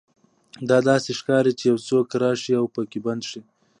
[0.69, 3.39] دا داسې ښکاري چې یو څوک راشي او پکې بند شي